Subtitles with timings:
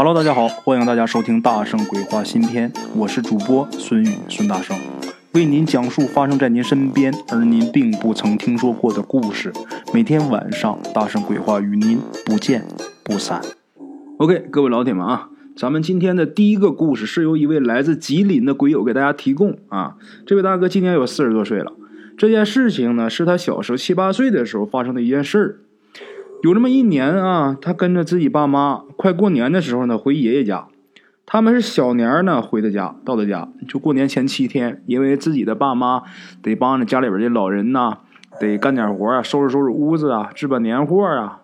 [0.00, 4.78] Hello，大家好，欢迎大家收听《大圣鬼话》新篇，我是主播孙宇，孙大圣
[5.32, 9.52] 为您讲述发生在您身边而您并不曾听说过的故事。
[9.92, 12.64] 每天晚上，《大圣鬼话》与您不见
[13.02, 13.42] 不散。
[14.18, 19.96] OK，各位老铁们啊，咱们今天的第一个故事是由一位来自吉林的鬼友给大家提供啊。
[20.24, 21.72] 这位大哥今年有四十多岁了，
[22.16, 25.58] 这件事情呢是他小时候七八岁的时候发生的一件事儿。
[26.40, 30.68] 有这么一年啊，他跟着自己爸妈，快过年的时候呢，回爷爷家。
[31.26, 36.02] 他们是小年呢回的家，到的家就过年前七天，因为自己的爸妈
[36.40, 37.98] 得帮着家里边的老人呐，
[38.40, 41.40] 得干点活啊，收拾收拾屋子啊，置办年货啊，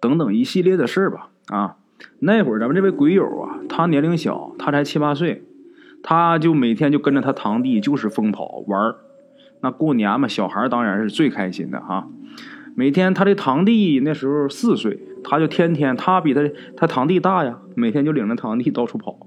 [0.00, 1.28] 等等一系列的事儿吧。
[1.48, 1.76] 啊，
[2.20, 5.44] 那会儿咱们这位鬼友啊，他年龄小，他才七八岁，
[6.02, 8.96] 他就每天就跟着他堂弟就是疯跑玩儿。
[9.60, 12.08] 那过年嘛，小孩当然是最开心的哈。
[12.78, 16.42] 每天他的堂弟那时候四岁，他就天天他比他
[16.76, 19.18] 他堂弟大呀，每天就领着堂弟到处跑。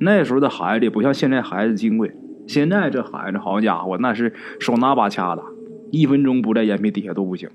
[0.00, 2.16] 那时候的孩子也不像现在孩子金贵，
[2.48, 5.44] 现在这孩子好家伙那是手拿把掐的，
[5.92, 7.48] 一分钟不在眼皮底下都不行。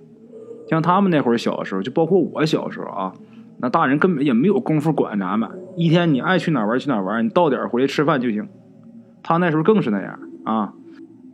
[0.70, 3.14] 像他们那会儿小时候，就包括我小时候啊，
[3.60, 8.48] 那大人根本也没有功夫管咱们，一天你爱去哪玩去哪玩，你到点回来吃饭就行。
[9.22, 10.74] 他那时候更是那样啊。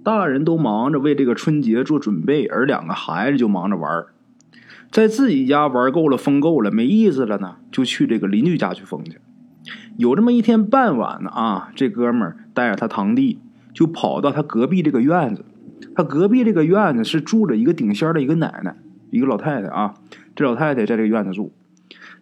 [0.08, 4.06] 大人都忙着为这个春节做准备，而两个孩子就忙着玩
[4.90, 9.18] 在自己家玩够了、疯够了、没意思了呢，就去这个邻居家去疯去。
[9.98, 13.40] 有这么一天傍晚呢，啊，这哥们儿带着他堂弟
[13.74, 15.44] 就跑到他隔壁这个院子。
[15.94, 18.78] 他隔壁这个院子是住着一个顶仙的一个奶奶，
[19.10, 19.96] 一个老太太啊。
[20.38, 21.52] 这老太太在这个院子住。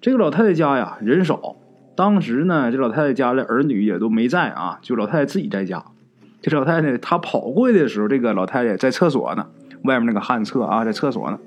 [0.01, 1.57] 这个老太太家呀人少，
[1.95, 5.85] 当时呢这老太太家的儿女也都没在啊，就老太太自己在家。
[6.47, 9.47] 这老太太她跑过去的时候，这个老太太在厕所呢，
[9.83, 11.39] 外面那个旱厕啊，在厕所呢。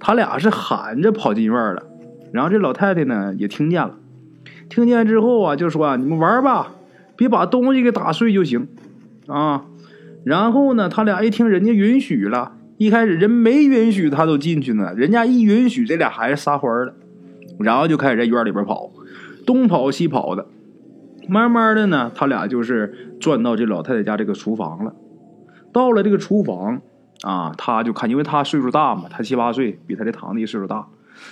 [0.00, 1.84] 他俩是喊着跑进院了，
[2.32, 3.94] 然后这老太太呢也听见了，
[4.68, 6.72] 听见之后啊，就说：“你们玩吧，
[7.16, 8.66] 别把东西给打碎就行
[9.28, 9.66] 啊。”
[10.24, 16.94] 然后呢，他俩一听人家允许了，一开始人没允许他都进去呢，人家一允许，这俩孩子撒欢了，
[17.60, 18.90] 然后就开始在院里边跑，
[19.46, 20.46] 东跑西跑的。
[21.28, 24.94] 慢慢的呢，他俩就是转到这老太太家这个厨房了。
[25.72, 26.80] 到了这个厨房
[27.22, 30.88] 啊，他就看，因为他岁数大嘛，他七八岁，比他的堂弟岁数大，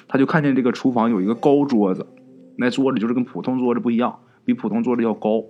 [0.09, 2.07] 他就看见这个厨房有一个高桌子，
[2.57, 5.45] 那桌子就是跟普通桌子不一样，比普通桌子要高。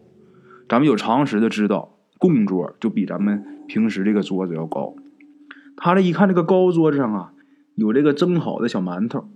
[0.68, 4.94] 咱们有常识的知道，供桌就比咱们平时这个桌子要高。
[5.76, 7.32] 他这一看，这个高桌子上啊，
[7.74, 9.26] 有这个蒸好的小馒头。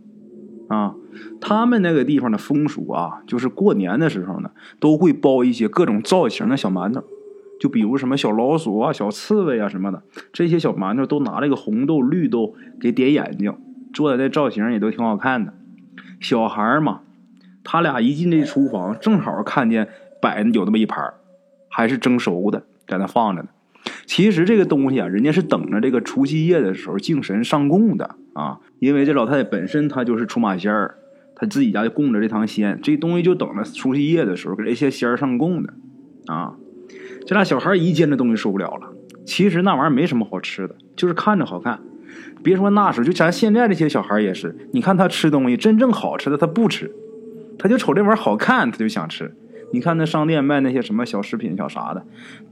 [0.69, 0.95] 啊，
[1.41, 7.03] 他们那个地方的风俗啊，就是过年的时候呢，都会包一些各种造型的小馒头，
[7.59, 10.03] 就比如什么小老鼠啊、小刺猬啊什么的，
[10.33, 13.55] 这些小馒头都拿这个红豆、绿豆给点眼睛，
[13.93, 15.55] 做的那造型也都挺好看的。
[16.21, 17.01] 小孩嘛，
[17.65, 19.89] 他俩一进这厨房，正好看见
[20.21, 21.15] 摆有那么一盘，
[21.71, 23.49] 还是蒸熟的，在那放着呢。
[24.09, 28.59] 其实这个东西啊，人家是等着这个除夕夜的时候敬神上供的啊。
[28.79, 30.95] 因为这老太太本身她就是出马仙儿，
[31.37, 35.75] 她自己家就供着这堂仙，这东西就等着除夕夜的时候给这些仙儿上供的
[36.27, 36.57] 啊。
[37.27, 38.95] 这俩小孩一见这东西受不了了。
[39.27, 41.79] 其实那玩意儿没什么好吃的，就是看着好看。
[42.43, 46.91] 别说那时候，就咱现在这些小孩也是，你看他吃东西，真正好吃的他不吃，
[47.59, 49.35] 他就瞅这玩意儿好看，他就想吃。
[49.73, 52.05] 你看那商店卖那些什么小食品、小啥的，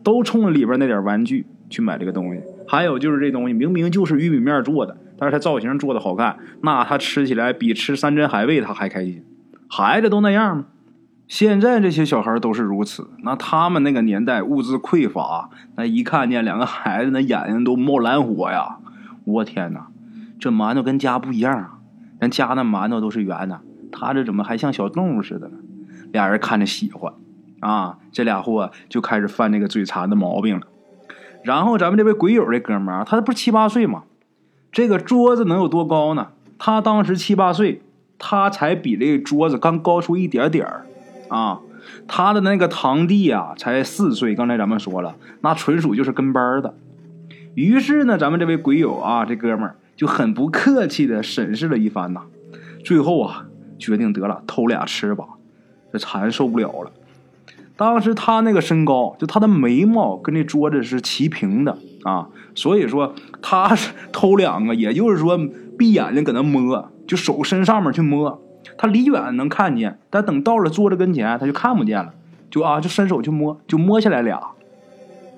[0.03, 2.41] 都冲着里边那点玩具去买这个东西。
[2.69, 9.25] 还有就是这东西明明就是玉米面做的，但是它造型做的好看，那它吃起来比吃山珍海味它还开心。
[9.69, 10.67] 孩子都那样吗？
[11.27, 13.11] 现在这些小孩都是如此。
[13.25, 18.77] 那他们那个年代物资匮乏，那一看见两个孩子，那眼睛都冒蓝火呀！
[19.25, 19.89] 我天哪，
[20.39, 21.79] 这馒头跟家不一样啊！
[22.21, 23.61] 咱家那馒头都是圆的，
[23.91, 25.57] 他这怎么还像小动物似的呢？
[26.13, 27.13] 俩人看着喜欢，
[27.61, 30.67] 啊，这俩货就开始犯这个嘴馋的毛病了。
[31.45, 34.05] 然后咱们这位鬼友这哥们儿，他不是七八岁吗？
[34.73, 36.29] 这个桌子能有多高呢？
[36.59, 37.83] 他当时七八岁，
[38.19, 40.87] 他才比这个桌子刚高出一点点儿
[41.29, 41.61] 啊。
[42.09, 44.35] 他的那个堂弟啊，才四岁。
[44.35, 46.75] 刚才咱们说了，那纯属就是跟班的。
[47.55, 52.23] 于是呢，咱们这位鬼友啊，这哥们儿就很不客气的审视了一番呐，
[52.85, 53.47] 最后啊，
[53.79, 55.25] 决定得了，偷俩吃吧。
[55.97, 56.91] 这馋受不了了。
[57.77, 65.39] 当时他那个身高，就他的眉毛跟那桌子是齐平的啊，所以说他是偷两个，也就是说
[65.79, 68.43] 闭眼睛搁那摸，就手伸上面去摸。
[68.79, 72.13] 他离远能看见，但等到了桌子跟前，他就看不见了。
[72.51, 74.41] 就啊，就伸手去摸，就摸下来俩。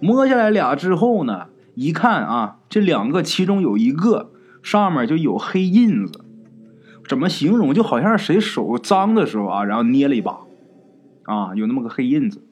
[0.00, 4.30] 摸下来俩之后呢，一看啊，这两个其中有一个
[4.62, 6.20] 上面就有黑印子。
[7.08, 7.74] 怎么形容？
[7.74, 10.38] 就好像谁手脏的时候啊，然后捏了一把，
[11.28, 12.42] 啊，有那么个黑印子。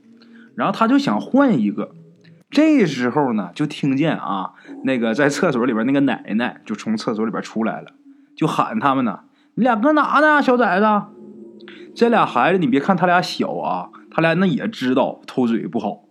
[0.55, 1.91] 然后他就想换一个，
[2.51, 4.53] 这时候呢，就听见啊，
[4.85, 7.93] 那个在厕所里边那个奶奶就从厕所里边出来了，
[8.37, 9.21] 就喊他们呢
[9.57, 10.87] ：“你俩搁哪呢，小崽子？”
[11.95, 16.05] 这俩孩子，你别看他俩小啊，他俩那也知道偷嘴不好。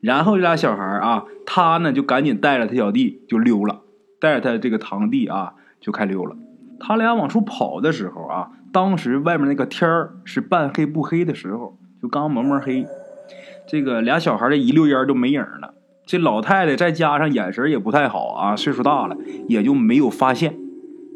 [0.00, 3.80] 然后这俩小孩啊，他呢就赶紧带着他小弟就溜了，
[4.20, 6.36] 带着他这个堂弟啊就开溜了。
[6.78, 12.86] 他俩往出跑的时候啊，当时外面那个天儿是半黑不黑的时候，刚蒙蒙黑。
[13.66, 15.74] 这个俩小孩的一溜烟就没影了。
[16.04, 19.16] 这老太太再加上眼神也不太好啊，岁数大了，
[19.48, 20.54] 也就没有发现，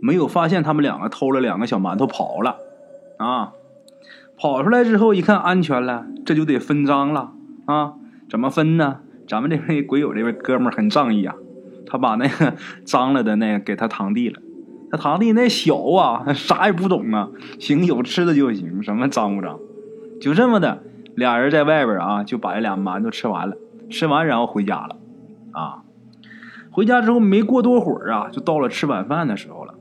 [0.02, 2.56] 没有发现他们两个偷了两个小馒头跑了
[3.18, 3.52] 啊。
[4.36, 7.32] 跑出来之后一看安全了，这就得分赃了
[7.66, 7.92] 啊。
[8.28, 9.00] 怎么分呢？
[9.28, 11.36] 咱们这位鬼友这位哥们很仗义啊，
[11.86, 12.54] 他把那个
[12.84, 14.40] 脏了的那个给他堂弟了。
[14.90, 17.28] 他堂弟那小啊，啥也不懂啊，
[17.60, 19.60] 行有吃的就行，什么脏不脏？
[20.20, 20.82] 就这么的。
[21.16, 23.56] 俩人在外边啊，就把这俩馒头吃完了，
[23.90, 24.96] 吃完然后回家了，
[25.50, 25.82] 啊，
[26.70, 29.74] 回家之后没过多会儿啊，就到了吃晚饭的时候了。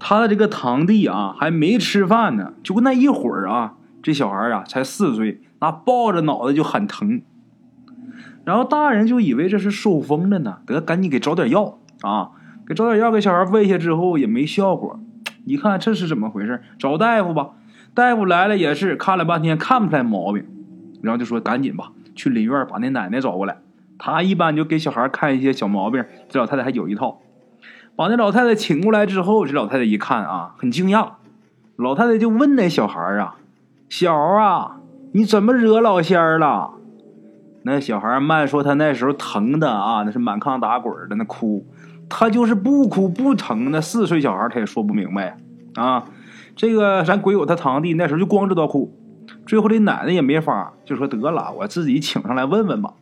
[0.00, 7.20] 他的这个堂弟啊，还没吃饭呢，就那一会儿啊，这小孩啊才四岁，那抱着脑袋就喊疼，
[8.44, 12.30] 然后大人就以为这是受风了呢，得赶紧给找点药啊，
[12.66, 14.98] 给找点药给小孩喂下之后也没效果，
[15.44, 17.50] 一看这是怎么回事，找大夫吧。
[17.98, 20.46] 大夫来了也是看了半天看不出来毛病，
[21.02, 23.58] 然后就说赶紧吧，去邻院把那奶奶找过来。
[23.98, 27.18] 他一般就给小孩看一些小毛病，这老太太还有一套。
[27.96, 31.14] 把那老太太请过来之后，这老太太一看啊，很惊讶。
[31.74, 33.34] 老太太就问那小孩啊
[33.90, 34.76] ：“小啊，
[35.10, 36.74] 你怎么惹老仙儿了？”
[37.64, 41.66] 那小孩慢说他那时候疼的啊，那是满炕打滚的那哭。
[42.08, 45.36] 他就是不哭不疼，那四岁小孩他也说不明白
[45.74, 46.04] 啊。
[46.58, 48.92] 这个咱鬼友他堂弟那时候就光知道哭，
[49.46, 52.94] 最后这奶奶也没法，就说得了，我自己请上来问问吧。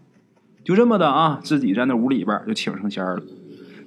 [0.63, 3.23] 就这么的啊，自己在那屋里边就请上仙了。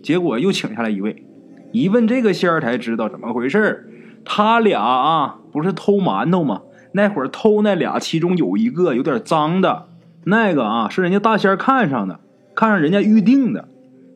[0.01, 1.24] 结果又请下来一位，
[1.71, 3.88] 一问这个仙才知道怎么回事
[4.25, 6.63] 他俩啊不是偷馒头吗？
[6.94, 9.86] 那会儿偷那俩，其中有一个有点脏的，
[10.24, 12.19] 那个啊是人家大仙看上的，
[12.56, 13.68] 看上人家预定的。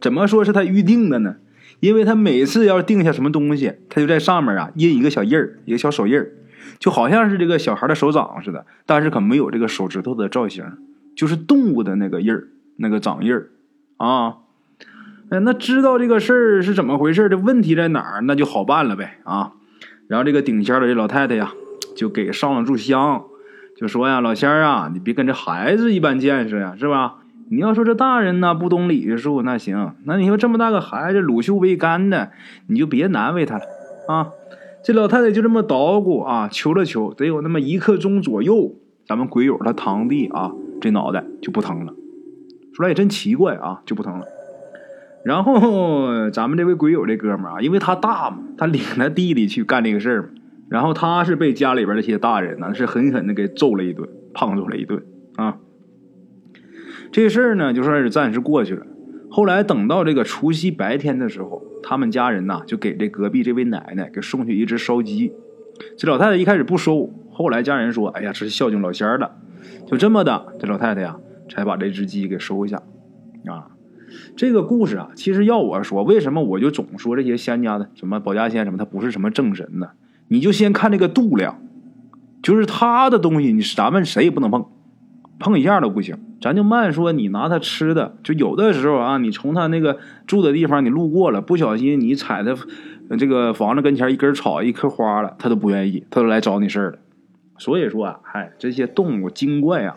[0.02, 1.36] 怎么说是他预定的呢？
[1.84, 6.32] 因为他每次要定下什么东西，他就在上面啊印一个小印儿，一个小手印儿，
[6.80, 10.64] 就好像是这个小孩的手掌似的，但是可没有这个手指头的造型，
[11.14, 12.48] 就是动物的那个印儿，
[12.78, 13.50] 那个掌印儿
[13.98, 14.36] 啊。
[15.30, 19.52] 哎，那知道这个事儿是怎么回事的问题在哪儿，那就好办了呗啊。
[20.08, 21.52] 然后这个顶仙的这老太太呀，
[21.98, 23.24] 就给上了炷香，
[23.76, 27.16] 就说呀：“老仙儿啊，你别跟这孩子一般见识呀，是吧？”
[27.54, 32.32] 你要说这大人呢不懂礼数，那行，那你说这么大个孩子乳臭未干的，
[32.68, 33.64] 你就别难为他了
[34.08, 34.30] 啊！
[34.84, 38.74] 这老太太就这么捣鼓啊，求了求，得有那么一刻钟左右，
[39.06, 40.52] 咱们鬼友他堂弟啊，
[40.82, 41.94] 这脑袋就不疼了。
[42.74, 44.26] 说来也真奇怪啊，就不疼了。
[45.24, 50.30] 然后咱们这位鬼友这哥们儿啊，因为他大嘛，他领他弟弟去干这个事儿嘛，
[50.70, 55.04] 然后他是被家里边那些大人呢是狠狠的给揍了一顿，胖揍了一顿
[55.36, 55.58] 啊。
[57.14, 58.88] 这事儿呢，就算是暂时过去了。
[59.30, 65.32] 后来等到这个除夕白天的时候，他们家人呐就给这隔壁这位奶奶给送去一只烧鸡。
[65.96, 69.36] 这老太太一开始不收，后来家人说：“哎呀，这是孝敬老仙儿的。”
[69.86, 71.18] 就这么的，这老太太呀
[71.48, 72.82] 才把这只鸡给收一下。
[73.46, 73.70] 啊，
[74.36, 79.92] 这个故事啊，其实要我说，为什么我就总说这些仙家的什么保家仙什么，他不是什么正神呢？
[80.30, 81.62] 你就先看这个度量，
[82.42, 84.66] 就是他的东西，你咱们谁也不能碰。
[85.40, 87.14] 碰一下都不行，咱就慢说。
[87.14, 89.98] 你拿他吃的，就有的时候啊，你从他那个
[90.28, 92.54] 住的地方你路过了，不小心你踩他
[93.16, 96.98] 这个房子跟前一根草一棵花了，他都不愿意，他都来找你事儿了。
[97.58, 99.96] 所以说啊，嗨，这些动物精怪啊，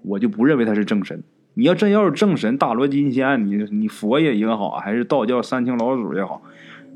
[0.00, 1.22] 我就不认为他是正神。
[1.52, 6.40] 你要真要是正神，大罗金仙，你你佛爷也好，还是道教三清老祖也好，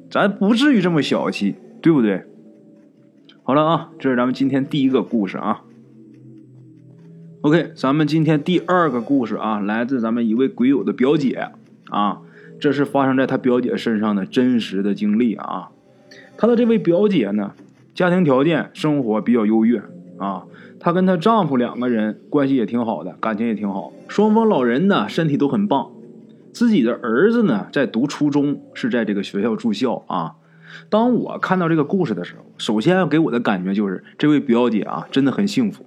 [0.09, 2.25] 咱不至于这么小气，对不对？
[3.43, 5.63] 好了啊，这是咱们今天第一个故事啊。
[7.43, 11.49] OK，咱们今天第二个故事啊，来自咱们一位鬼友的表姐
[11.91, 12.21] 啊，
[12.61, 15.71] 这是发生在他表姐身上的真实的经历啊。
[16.37, 17.55] 她的这位表姐呢，
[17.97, 19.83] 家庭条件生活比较优越
[20.19, 20.45] 啊，
[20.79, 25.91] 她跟她丈夫两个人关系也挺好的，感情也挺好，双方老人呢身体都很棒。
[26.53, 30.37] 自己的儿子呢在读初中，是在这个学校住校啊。
[30.89, 35.85] 当我看到这个故事的时候，首先给我的感觉就是这位表姐啊真的很幸福。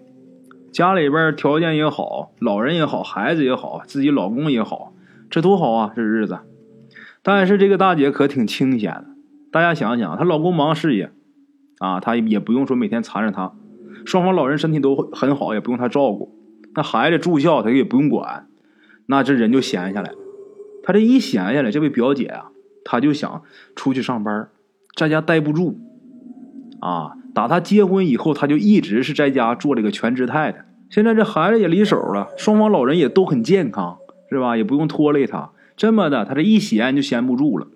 [0.76, 4.92] 家里边条件也好，老人也好，孩子也好，自己老公也好，
[5.30, 5.94] 这多好啊！
[5.96, 6.40] 这日子。
[7.24, 9.06] 但是这个大姐可挺清闲的。
[9.54, 11.14] 大家想想，她老公忙事业，
[11.80, 13.54] 啊，她也不用说每天缠着她。
[14.06, 16.38] 双方老人身体都很好，也不用他照顾。
[16.74, 18.50] 那孩子住校，他也不用管，
[19.06, 20.12] 那这人就闲下来
[20.84, 20.92] 她。
[20.92, 22.52] 这一闲下来，这位表姐啊，
[22.84, 23.44] 她就想
[23.78, 24.50] 出去上班，
[24.94, 25.80] 在家待不住。
[26.82, 30.66] 啊，打他结婚以后，他就一直是在家做这个全职太太。
[30.90, 33.98] 现在这孩子也离手了，双方老人也都很健康，
[34.30, 34.56] 是吧？
[34.56, 35.52] 也不用拖累他。
[35.76, 37.68] 这么的，他这一闲就闲不住了。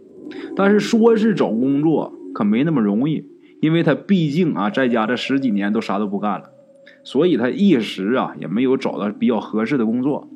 [0.55, 3.25] 但是说是找工作，可没那么容易，
[3.59, 6.51] 因为他毕竟啊，在家这十几年都啥都不干了，
[7.03, 10.29] 所以他一时啊也没有找到比较合适的工作。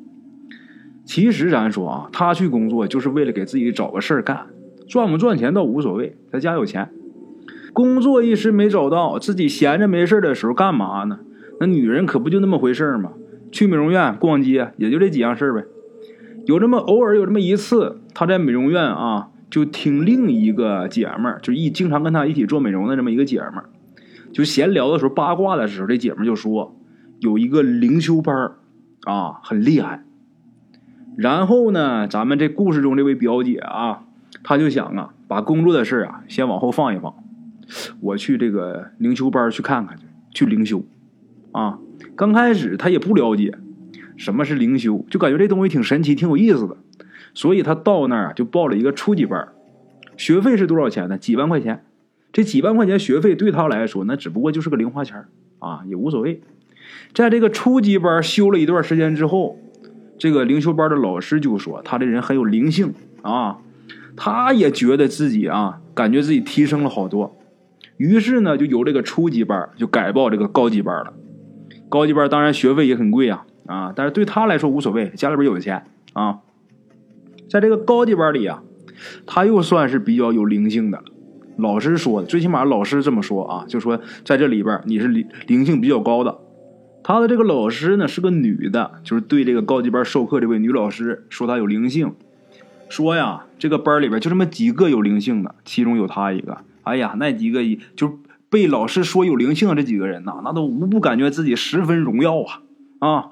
[1.06, 4.48] 其实咱说啊，他去工作就是为了给自己找个事儿干，
[4.86, 6.90] 赚不赚钱倒无所谓，他家有钱。
[7.74, 11.18] 工作一时没找到，自己闲着没事的时候干嘛呢？
[11.60, 13.12] 那女人可不就那么回事吗？
[13.52, 15.64] 去美容院、逛街，也就这几样事呗。
[16.46, 23.64] 有这么偶尔有这么一次，她在美容院啊，就听另一个姐们儿，就一经常跟她一起做美容的这么一个姐们儿，
[24.32, 26.76] 就闲聊的时候八卦的时候，这姐们儿就说
[27.18, 28.56] 有一个灵修班儿
[29.04, 30.04] 啊，很厉害。
[31.16, 34.02] 然后呢，咱们这故事中这位表姐啊，
[34.44, 37.14] 她就想啊，把工作的事啊先往后放一放，
[38.00, 40.84] 我去这个灵修班去看看去，去灵修
[41.52, 41.78] 啊。
[42.16, 43.56] 刚开始他也不了解。
[44.16, 45.04] 什么是灵修？
[45.10, 46.76] 就感觉这东西挺神奇，挺有意思的，
[47.34, 49.48] 所以他到那儿啊就报了一个初级班，
[50.16, 51.18] 学费是多少钱呢？
[51.18, 51.84] 几万块钱。
[52.32, 55.24] 这几万块钱学费对他来说，那只不过就是个零花钱
[55.58, 56.40] 啊，也无所谓。
[57.12, 59.58] 在这个初级班修了一段时间之后，
[60.16, 63.58] 这个灵修班的老师就说他这人很有灵性啊，
[64.16, 67.36] 他也觉得自己啊，感觉自己提升了好多，
[67.96, 71.12] 于是呢，就由这个初级班就改报这个高级班了。
[71.88, 73.46] 高级班当然学费也很贵啊。
[73.66, 76.40] 啊，但是对他来说无所谓，家里边有钱啊。
[77.48, 78.62] 在这个高级班里啊，
[79.26, 81.02] 他又算是比较有灵性的。
[81.56, 86.36] 老师说的，最起码老师这么说啊，就说在这里边你是灵灵性比较高的。
[87.02, 92.14] 他的这个老师呢是个女的，就是对这个高级班授课这位女老师说她有灵性，
[92.90, 96.58] 说呀这个班里边就这么几个有灵性的，其中有他一个。
[96.84, 97.60] 哎呀，那几个
[97.96, 102.62] 就被老师说有灵性的这几个人呐，那都无不感觉自己十分荣耀啊
[103.00, 103.30] 啊！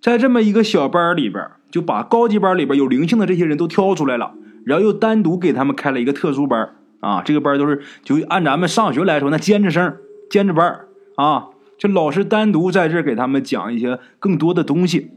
[0.00, 7.22] 在这么一个小班里边，就把高级班里边有灵性的这些人都挑出来了，然后又单独给他们开了一个特殊班啊。
[7.22, 9.96] 这个班都是就按咱们上学来说，那尖子生、
[10.28, 10.80] 尖子班
[11.16, 11.48] 啊。
[11.78, 15.10] 这老师单独在这给他们讲一些更多的东西。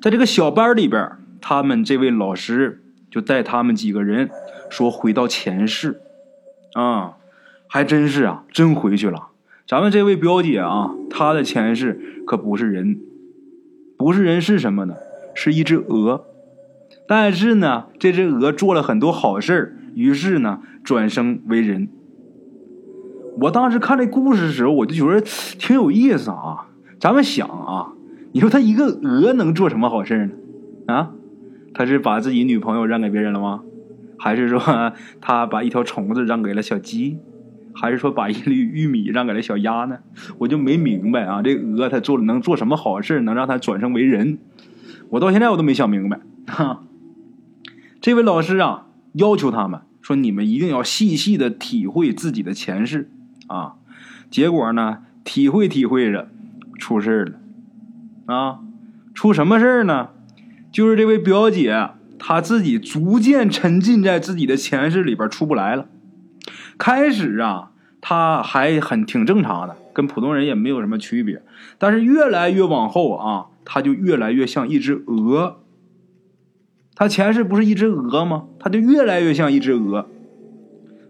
[0.00, 4.30] 在这个小班里边，他们这位老师就带他们几个人
[4.70, 6.00] 说回到前世
[6.80, 7.16] 啊，
[7.66, 9.30] 还真是啊，真回去了。
[9.66, 13.00] 咱们这位表姐啊，她的前世可不是人。
[13.96, 14.94] 不是人是什么呢？
[15.34, 16.24] 是一只鹅，
[17.08, 21.88] 但是呢，这只鹅做了很多好事于是呢，转生为人。
[23.40, 25.20] 我当时看这故事的时候，我就觉得
[25.58, 26.68] 挺有意思啊。
[27.00, 27.92] 咱们想啊，
[28.30, 30.26] 你说他一个鹅能做什么好事
[30.86, 30.94] 呢？
[30.94, 31.10] 啊，
[31.74, 33.62] 他是把自己女朋友让给别人了吗？
[34.18, 34.60] 还是说
[35.20, 37.18] 他把一条虫子让给了小鸡？
[37.74, 39.98] 还是说把一粒玉米让给了小鸭呢？
[40.38, 41.42] 我就没明白啊！
[41.42, 44.38] 这鹅它做能做什么好事，能让它转生为人？
[45.10, 46.18] 我到现在我都没想明白。
[46.48, 46.82] 哈，
[48.00, 53.10] 这位老师啊，要求他们说：“你们一定要细细的体会自己的前世
[53.46, 53.74] 啊！”
[54.28, 56.28] 结果呢，体会体会着，
[56.78, 58.58] 出事了啊！
[59.14, 60.08] 出什么事呢？
[60.72, 65.86] 就是这位表姐，他自己逐渐沉浸在自己的前世里边，出不来了。
[66.76, 67.70] 开始啊，
[68.00, 71.42] 他还很挺正常的，跟普通人也没有什么区别。
[71.78, 75.60] 但是越来越往后啊，他就越来越像一只鹅。
[76.94, 78.46] 他前世不是一只鹅吗？
[78.58, 80.08] 他就越来越像一只鹅。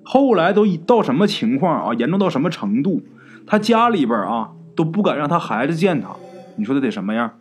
[0.03, 1.95] 后来都到什么情况啊？
[1.95, 3.03] 严重到什么程度？
[3.47, 6.11] 他家里边啊都不敢让他孩子见他。
[6.57, 7.39] 你说他得什么样？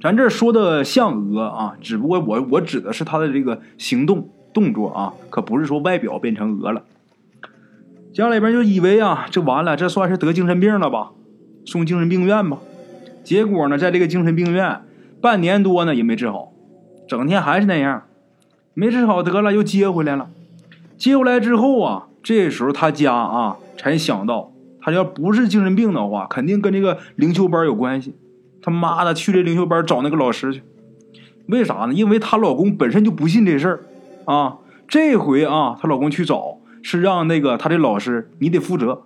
[0.00, 4.30] 咱这说的像鹅啊，只不过我我指的是他的这个行动。
[4.54, 6.84] 动作啊，可不是说外表变成鹅了。
[8.12, 11.10] 家里边就以为啊，这完了，这算是得精神病了吧？
[11.66, 12.58] 送精神病院吧。
[13.24, 14.82] 结果呢，在这个精神病院
[15.20, 16.52] 半年多呢，也没治好，
[17.08, 18.04] 整天还是那样。
[18.74, 20.30] 没治好得了，又接回来了。
[20.96, 28.14] 接回来之后啊，这时候他家啊才想到，他要不是精神病的话，肯定跟这个灵修班有关系。
[28.64, 30.62] 他妈的，去这灵修班找那个老师去。
[31.48, 31.92] 为啥呢？
[31.92, 33.80] 因为她老公本身就不信这事儿。
[34.24, 34.56] 啊，
[34.88, 39.02] 这回啊，她老公去找是让那个他的老师，你得负责。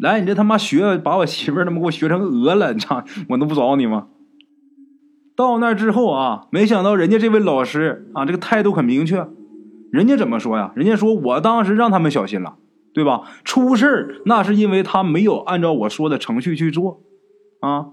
[0.00, 4.06] 来，你这他妈学把我媳妇他妈给我学成鹅了，你操，我能不找你吗？
[5.34, 9.26] 到那之后啊，没想到人家这位老师啊，这个态度很明确。
[9.90, 10.72] 人家怎么说呀？
[10.76, 12.54] 人家说我当时让他们小心了
[12.92, 13.22] 对吧？
[13.42, 17.00] 出事儿那是因为他没有按照我说的程序去做
[17.58, 17.86] 啊。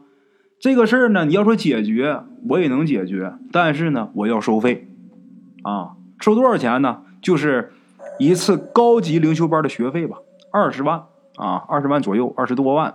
[0.62, 4.88] 这个事儿呢，你要说解决，我也能解决，但是呢，我要收费
[5.64, 7.02] 啊，收多少钱呢？
[7.20, 7.72] 就是
[8.20, 10.18] 一次高级灵修班的学费吧，
[10.52, 11.02] 二十万
[11.38, 12.94] 啊，二十万左右，二十多万。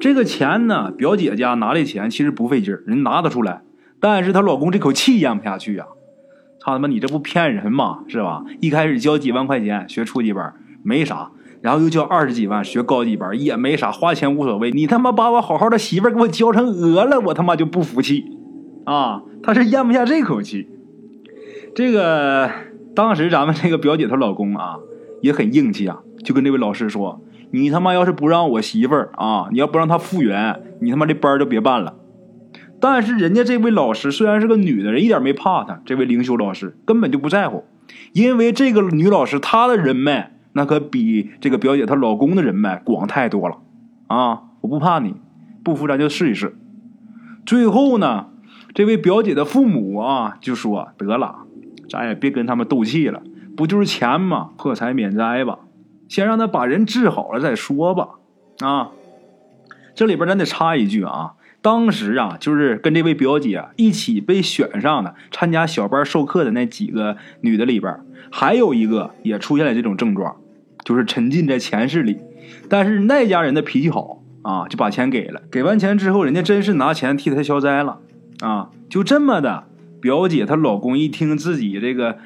[0.00, 3.62] 这个钱呢，表姐家拿这钱其实不费劲，人拿得出来，
[4.00, 5.86] 但是她老公这口气咽不下去呀。
[6.58, 8.00] 操他妈，你这不骗人吗？
[8.08, 8.44] 是吧？
[8.60, 14.70] 一开始交几万块钱学初级班没啥，然后又交二十几万学高级班也没啥，花钱无所谓。
[14.70, 18.24] 你他妈把我好好的媳妇给我教成鹅了，我他妈就不服气
[18.84, 19.22] 啊！
[19.42, 20.68] 他是咽不下这口气。
[21.74, 22.50] 这个
[22.94, 24.78] 当时咱们这个表姐她老公啊
[25.20, 27.20] 也很硬气啊，就跟这位老师说
[27.52, 31.94] ：“你他妈要是不让我媳妇儿啊，你要不让她复原，你他妈这班就别办了。”
[32.80, 35.80] 但是人家这位老师虽然是个女的人，一点没怕他。
[35.84, 37.64] 这位灵修老师根本就不在乎，
[38.12, 43.58] 因为这个女老师她的人脉那可比这个表姐她老公的人脉广太多了
[44.08, 44.42] 啊！
[44.60, 45.14] 我不怕你，
[45.62, 46.56] 不服咱就试一试。
[47.46, 48.26] 最后呢，
[48.74, 51.46] 这位表姐的父母啊就说：“得了，
[51.88, 53.22] 咱也别跟他们斗气了，
[53.56, 54.50] 不就是钱吗？
[54.58, 55.60] 破财免灾吧，
[56.08, 58.18] 先让他把人治好了再说吧。”
[58.58, 58.90] 啊，
[59.94, 61.34] 这里边咱得插一句啊。
[61.62, 68.00] 当时啊，就是跟这位表姐一起被选上的参加小班授课的那几个女的里边，
[68.32, 70.36] 还有一个也出现了这种症状，
[70.88, 72.16] 就是沉浸在前世里。
[72.70, 75.42] 但是那家人的脾气好啊，就把钱给了。
[75.50, 77.98] 给完钱之后，人家真是拿钱替他消灾了
[78.40, 78.70] 啊。
[78.88, 79.64] 就这么的，
[80.00, 82.16] 表姐她老公一听自己这个，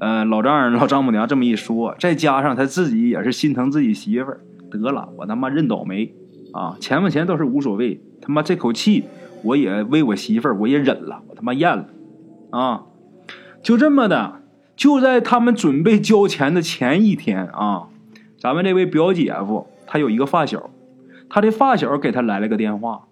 [0.00, 4.40] 呃，老丈人老丈母娘这么一说，再加上他自己也是心疼自己媳妇儿，
[4.72, 6.12] 得了，我他妈认倒霉
[6.52, 6.76] 啊！
[6.80, 8.00] 钱不钱倒是无所谓。
[8.20, 9.04] 他妈这口气，
[9.44, 11.86] 我也为我媳妇儿，我也忍了，我他妈咽了，
[12.50, 12.82] 啊，
[13.62, 14.40] 就这么的，
[14.74, 17.86] 就在他们准备交钱的前一天啊，
[18.40, 20.70] 咱们这位表姐夫他有一个发小，
[21.28, 23.02] 他的发小给他来了个电话，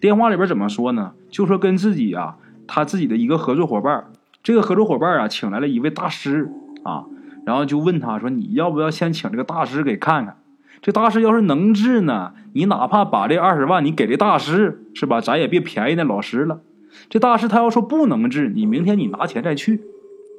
[0.00, 1.12] 电话里边怎么说呢？
[1.30, 4.06] 就说跟自己啊，他自己的一个合作伙伴，
[4.42, 6.50] 这个合作伙伴啊，请来了一位大师
[6.82, 7.04] 啊，
[7.46, 10.36] 然后就问他说，你要不要先请这个大师给看看？
[10.82, 15.20] 这大师要是能治呢，你哪怕把这二十万你给这大师，是吧？
[15.20, 16.62] 咱也别便宜那老师了。
[17.08, 19.82] 这大师他要说不能治，你明天你拿钱再去，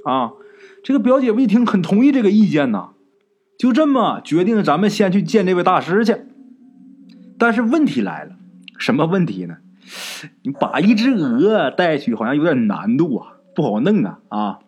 [0.04, 0.34] 啊！
[0.84, 2.89] 这个表姐夫一听很同意这个意见呐，
[3.60, 6.15] 就这么决定，咱们先去见这位大师去。
[7.38, 8.32] 但是问题来了，
[8.78, 9.58] 什么问题呢？
[10.43, 14.60] 你把一只鹅带去，好像有点难度啊，不好弄啊啊！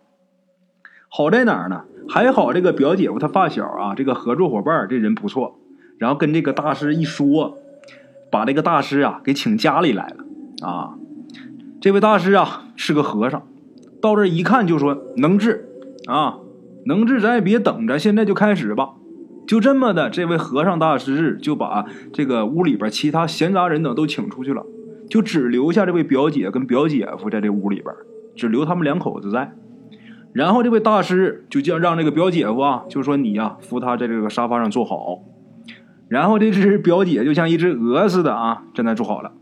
[1.07, 1.85] 好在哪儿呢？
[2.09, 5.57] 还好这个表姐夫他发小啊，这个合作伙伴这人不错。
[5.97, 7.57] 然后跟这个大师一说，
[8.29, 10.95] 把这个大师啊给请家里来了啊。
[11.79, 13.47] 这位大师啊是个和尚，
[14.01, 15.69] 到这一看就说能治
[16.07, 16.39] 啊，
[16.85, 18.91] 能治，咱也别等着，现在就开始吧。
[19.47, 24.65] 就这么的，这位和尚大师就把这个屋里边其他闲杂人等都请出去了，
[25.09, 27.93] 就只留下这位表姐跟表姐夫在这屋里边，
[28.35, 29.53] 只留他们两口子在。
[30.33, 35.19] 然后这位大师就叫让这个表姐夫啊，就说你呀扶他在这个沙发上坐好。
[36.07, 39.33] 然后这只表姐就像一只鹅似的啊，在那坐好了。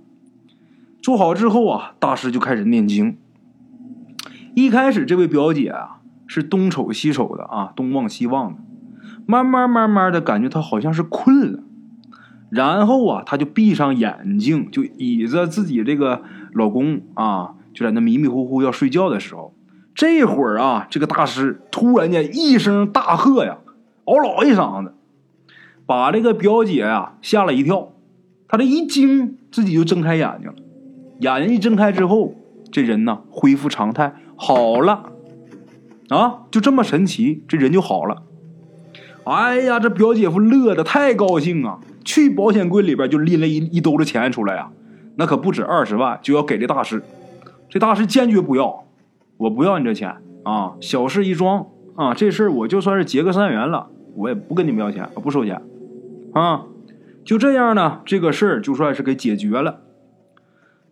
[1.02, 3.18] 坐好之后啊，大师就开始念经。
[4.56, 5.99] 一开始这位表姐啊
[6.30, 8.60] 是东瞅西瞅的啊，东望西望的，
[9.26, 11.60] 慢慢慢慢的感觉他好像是困了。
[12.52, 16.22] 然后啊，他就闭上眼睛，就倚着自己这个
[16.54, 19.56] 老公啊，就在那迷迷糊糊要睡觉的时候，
[19.96, 23.58] 这会儿啊，这个大师突然间一声大喝呀，
[24.06, 24.94] 嗷老一嗓子。
[25.88, 27.90] 把这个表姐呀吓了一跳，
[28.48, 30.56] 她这一惊，自己就睁开眼睛了。
[31.20, 32.36] 眼睛一睁开之后，
[32.72, 35.12] 这人呢恢复常态，好了，
[36.10, 38.24] 啊，就这么神奇，这人就好了。
[39.26, 44.72] 哎呀，这表姐夫乐的太高兴啊，去保险柜里边就拎了一一兜子钱出来呀，
[45.18, 47.04] 那可不止二十万，就要给这大师。
[47.70, 48.86] 这大师坚决不要，
[49.38, 55.62] 我不要你这钱啊，小事一桩啊，这事儿我就算是结个善缘了，我也不跟你们要钱，我不收钱。
[56.34, 56.66] 啊，
[57.24, 59.82] 就这样呢，这个事儿就算是给解决了。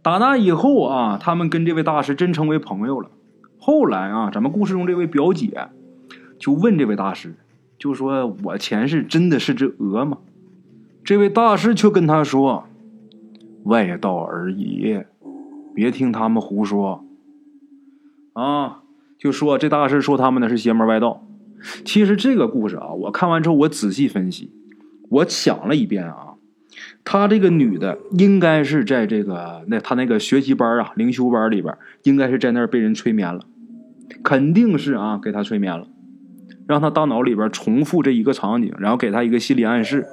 [0.03, 3.09] 打那以后啊，他们跟这位大师真成为朋友了。
[3.57, 5.67] 后来啊，咱们故事中这位表姐
[6.39, 7.35] 就问这位大师，
[7.77, 10.19] 就说我前世真的是只鹅吗？
[11.03, 12.65] 这位大师却跟他说
[13.65, 15.03] ：“外道而已，
[15.73, 17.03] 别听他们胡说。”
[18.33, 18.83] 啊，
[19.17, 21.23] 就说这大师说他们那是邪门外道。
[21.83, 24.51] 其实这个故事啊，我看完之后我仔细分析。
[25.09, 26.35] 我想了一遍啊，
[27.09, 33.39] 他这个女的应该是在这个那他那个学习班啊灵修班里边，应该是在那儿被人催眠了，
[34.21, 35.87] 肯定是啊给他催眠了。
[36.67, 40.05] 让他大脑里边重复这一个场景，然后给他一个心理暗示。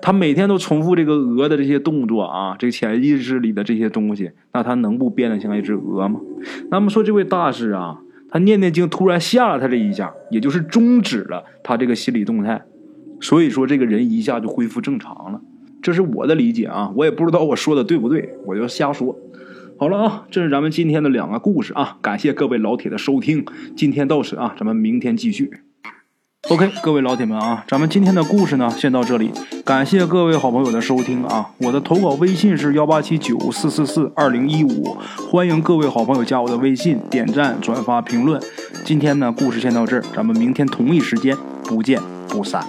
[0.00, 6.20] 他每天都重复这个鹅的这些动作啊，这个潜意识里的这些东西，那他能不变得像一只鹅吗？
[6.70, 7.98] 那么说这位大师啊，
[8.30, 12.62] 他念念经突然吓了他这一下，也就是终止了他这个心理动态，
[13.20, 15.40] 所以说这个人一下就恢复正常了。
[15.82, 19.16] 这是我的理解啊，我也不知道我说的对不对，我就瞎说。
[19.78, 23.44] 好了啊，这是咱们今天的两个故事啊，感谢各位老铁的收听，
[23.76, 25.50] 今天到此啊，咱们明天继续。
[26.50, 29.30] OK，各位老铁们啊，咱们今天的故事呢，先到这里。
[29.64, 31.50] 感谢各位好朋友的收听啊！
[31.58, 34.96] 我的投稿微信是幺八七九四四四二零一五，
[35.30, 38.40] 欢迎各位好朋友加我的微信，点赞、转发、评论。
[38.84, 42.64] 今天呢，故事先到这儿，咱们明天同一时间不见不散。